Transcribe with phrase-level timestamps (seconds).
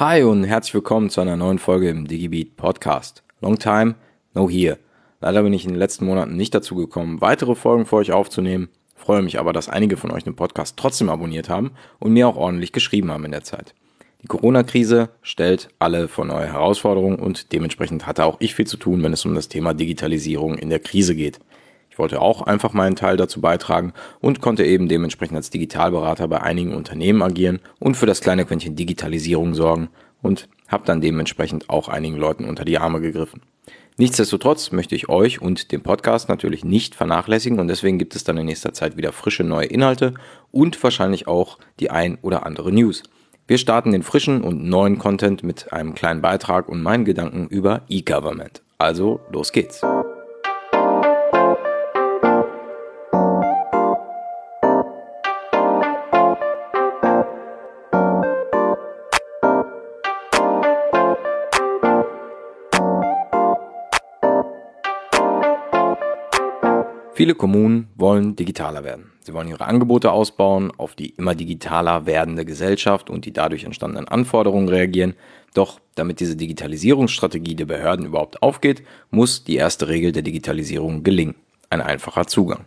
[0.00, 3.24] Hi und herzlich willkommen zu einer neuen Folge im DigiBeat Podcast.
[3.40, 3.96] Long time,
[4.32, 4.78] no here.
[5.20, 8.68] Leider bin ich in den letzten Monaten nicht dazu gekommen, weitere Folgen für euch aufzunehmen.
[8.94, 12.36] Freue mich aber, dass einige von euch den Podcast trotzdem abonniert haben und mir auch
[12.36, 13.74] ordentlich geschrieben haben in der Zeit.
[14.22, 19.02] Die Corona-Krise stellt alle vor neue Herausforderungen und dementsprechend hatte auch ich viel zu tun,
[19.02, 21.40] wenn es um das Thema Digitalisierung in der Krise geht.
[21.98, 26.40] Ich wollte auch einfach meinen Teil dazu beitragen und konnte eben dementsprechend als Digitalberater bei
[26.40, 29.88] einigen Unternehmen agieren und für das kleine Quäntchen Digitalisierung sorgen
[30.22, 33.42] und habe dann dementsprechend auch einigen Leuten unter die Arme gegriffen.
[33.96, 38.38] Nichtsdestotrotz möchte ich euch und den Podcast natürlich nicht vernachlässigen und deswegen gibt es dann
[38.38, 40.14] in nächster Zeit wieder frische neue Inhalte
[40.52, 43.02] und wahrscheinlich auch die ein oder andere News.
[43.48, 47.82] Wir starten den frischen und neuen Content mit einem kleinen Beitrag und meinen Gedanken über
[47.88, 48.62] E-Government.
[48.78, 49.80] Also los geht's.
[67.18, 69.10] Viele Kommunen wollen digitaler werden.
[69.22, 74.06] Sie wollen ihre Angebote ausbauen, auf die immer digitaler werdende Gesellschaft und die dadurch entstandenen
[74.06, 75.14] Anforderungen reagieren.
[75.52, 81.34] Doch damit diese Digitalisierungsstrategie der Behörden überhaupt aufgeht, muss die erste Regel der Digitalisierung gelingen.
[81.70, 82.66] Ein einfacher Zugang.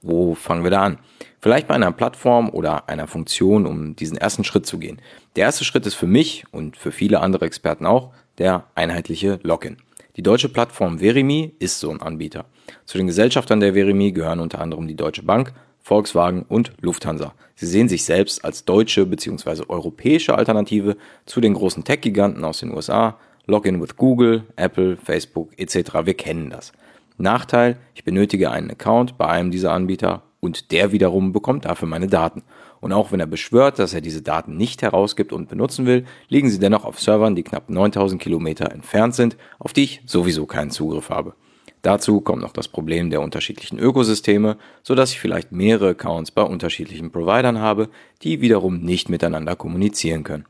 [0.00, 0.98] Wo fangen wir da an?
[1.40, 5.02] Vielleicht bei einer Plattform oder einer Funktion, um diesen ersten Schritt zu gehen.
[5.34, 9.78] Der erste Schritt ist für mich und für viele andere Experten auch der einheitliche Login.
[10.18, 12.46] Die deutsche Plattform Verimi ist so ein Anbieter.
[12.86, 17.34] Zu den Gesellschaftern der Verimi gehören unter anderem die Deutsche Bank, Volkswagen und Lufthansa.
[17.54, 19.62] Sie sehen sich selbst als deutsche bzw.
[19.68, 25.76] europäische Alternative zu den großen Tech-Giganten aus den USA, Login with Google, Apple, Facebook etc.
[26.02, 26.72] Wir kennen das.
[27.16, 32.08] Nachteil, ich benötige einen Account bei einem dieser Anbieter und der wiederum bekommt dafür meine
[32.08, 32.42] Daten.
[32.80, 36.50] Und auch wenn er beschwört, dass er diese Daten nicht herausgibt und benutzen will, liegen
[36.50, 40.70] sie dennoch auf Servern, die knapp 9000 Kilometer entfernt sind, auf die ich sowieso keinen
[40.70, 41.34] Zugriff habe.
[41.82, 46.42] Dazu kommt noch das Problem der unterschiedlichen Ökosysteme, so dass ich vielleicht mehrere Accounts bei
[46.42, 47.88] unterschiedlichen Providern habe,
[48.22, 50.46] die wiederum nicht miteinander kommunizieren können.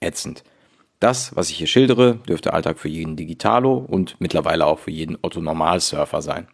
[0.00, 0.42] Ätzend.
[0.98, 5.16] Das, was ich hier schildere, dürfte Alltag für jeden Digitalo und mittlerweile auch für jeden
[5.20, 6.46] Otto-Normal-Surfer sein.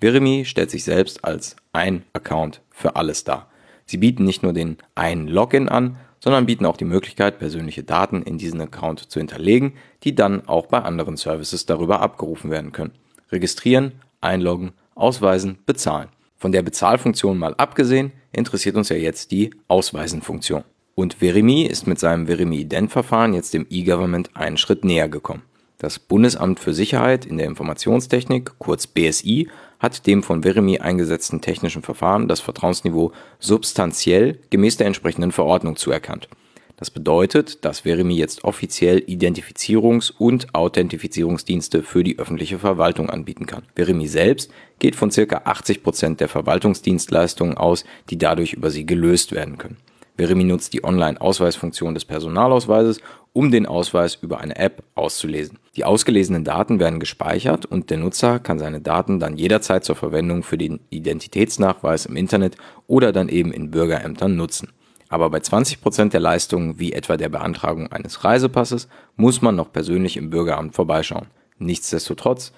[0.00, 3.49] Verimi stellt sich selbst als ein Account für alles dar.
[3.90, 8.22] Sie bieten nicht nur den einen Login an, sondern bieten auch die Möglichkeit, persönliche Daten
[8.22, 9.72] in diesen Account zu hinterlegen,
[10.04, 12.92] die dann auch bei anderen Services darüber abgerufen werden können.
[13.32, 16.08] Registrieren, einloggen, ausweisen, bezahlen.
[16.36, 20.62] Von der Bezahlfunktion mal abgesehen, interessiert uns ja jetzt die Ausweisen-Funktion.
[20.94, 25.42] Und Verimi ist mit seinem Verimi-Ident-Verfahren jetzt dem E-Government einen Schritt näher gekommen.
[25.80, 29.48] Das Bundesamt für Sicherheit in der Informationstechnik, kurz BSI,
[29.78, 36.28] hat dem von Verimi eingesetzten technischen Verfahren das Vertrauensniveau substanziell gemäß der entsprechenden Verordnung zuerkannt.
[36.76, 43.62] Das bedeutet, dass Verimi jetzt offiziell Identifizierungs- und Authentifizierungsdienste für die öffentliche Verwaltung anbieten kann.
[43.74, 45.42] Verimi selbst geht von ca.
[45.44, 49.78] 80 Prozent der Verwaltungsdienstleistungen aus, die dadurch über sie gelöst werden können.
[50.20, 53.00] Verimi nutzt die Online-Ausweisfunktion des Personalausweises,
[53.32, 55.58] um den Ausweis über eine App auszulesen.
[55.76, 60.42] Die ausgelesenen Daten werden gespeichert und der Nutzer kann seine Daten dann jederzeit zur Verwendung
[60.42, 64.68] für den Identitätsnachweis im Internet oder dann eben in Bürgerämtern nutzen.
[65.08, 69.72] Aber bei 20 Prozent der Leistungen, wie etwa der Beantragung eines Reisepasses, muss man noch
[69.72, 71.28] persönlich im Bürgeramt vorbeischauen.
[71.58, 72.52] Nichtsdestotrotz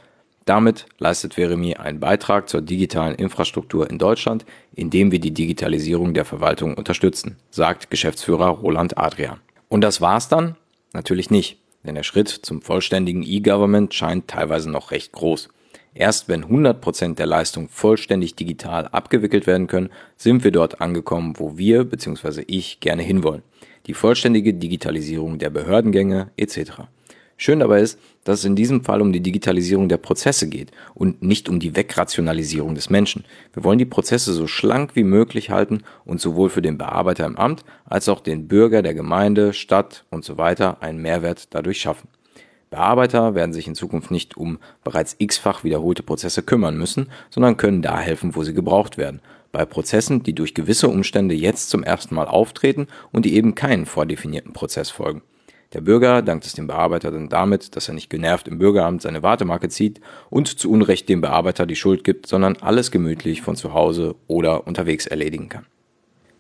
[0.45, 4.45] damit leistet Veremi einen Beitrag zur digitalen Infrastruktur in Deutschland,
[4.75, 9.41] indem wir die Digitalisierung der Verwaltung unterstützen, sagt Geschäftsführer Roland Adrian.
[9.69, 10.57] Und das war's dann?
[10.93, 15.49] Natürlich nicht, denn der Schritt zum vollständigen E-Government scheint teilweise noch recht groß.
[15.95, 21.59] Erst wenn 100% der Leistung vollständig digital abgewickelt werden können, sind wir dort angekommen, wo
[21.59, 22.45] wir bzw.
[22.47, 23.43] ich gerne hinwollen.
[23.87, 26.85] Die vollständige Digitalisierung der Behördengänge etc.
[27.37, 31.23] Schön dabei ist, dass es in diesem Fall um die Digitalisierung der Prozesse geht und
[31.23, 33.25] nicht um die Wegrationalisierung des Menschen.
[33.53, 37.37] Wir wollen die Prozesse so schlank wie möglich halten und sowohl für den Bearbeiter im
[37.37, 42.09] Amt als auch den Bürger der Gemeinde, Stadt und so weiter einen Mehrwert dadurch schaffen.
[42.71, 47.83] Bearbeiter werden sich in Zukunft nicht um bereits x-fach wiederholte Prozesse kümmern müssen, sondern können
[47.83, 49.21] da helfen, wo sie gebraucht werden.
[49.53, 53.85] Bei Prozessen, die durch gewisse Umstände jetzt zum ersten Mal auftreten und die eben keinen
[53.85, 55.21] vordefinierten Prozess folgen.
[55.73, 59.23] Der Bürger dankt es dem Bearbeiter dann damit, dass er nicht genervt im Bürgeramt seine
[59.23, 63.73] Wartemarke zieht und zu Unrecht dem Bearbeiter die Schuld gibt, sondern alles gemütlich von zu
[63.73, 65.67] Hause oder unterwegs erledigen kann.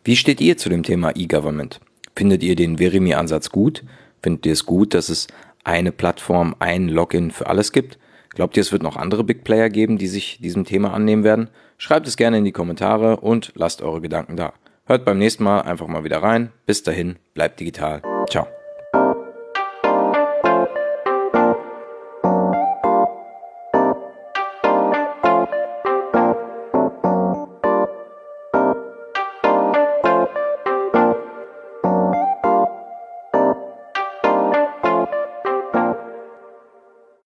[0.04, 1.80] Wie steht ihr zu dem Thema E-Government?
[2.14, 3.84] Findet ihr den Verimi-Ansatz gut?
[4.22, 5.28] Findet ihr es gut, dass es
[5.64, 7.98] eine Plattform, ein Login für alles gibt?
[8.30, 11.48] Glaubt ihr, es wird noch andere Big Player geben, die sich diesem Thema annehmen werden?
[11.78, 14.52] Schreibt es gerne in die Kommentare und lasst eure Gedanken da.
[14.86, 16.50] Hört beim nächsten Mal einfach mal wieder rein.
[16.66, 18.02] Bis dahin, bleibt digital.
[18.28, 18.46] Ciao.